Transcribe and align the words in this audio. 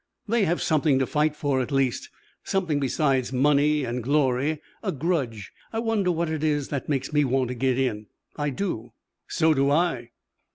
"They 0.27 0.45
have 0.45 0.63
something 0.63 0.97
to 0.97 1.05
fight 1.05 1.35
for, 1.35 1.61
at 1.61 1.71
least. 1.71 2.09
Something 2.43 2.79
besides 2.79 3.31
money 3.31 3.83
and 3.83 4.01
glory. 4.01 4.59
A 4.81 4.91
grudge. 4.91 5.51
I 5.71 5.77
wonder 5.77 6.11
what 6.11 6.27
it 6.27 6.43
is 6.43 6.69
that 6.69 6.89
makes 6.89 7.13
me 7.13 7.23
want 7.23 7.49
to 7.49 7.53
get 7.53 7.77
in? 7.77 8.07
I 8.35 8.49
do." 8.49 8.93
"So 9.27 9.53
do 9.53 9.69
I." 9.69 10.09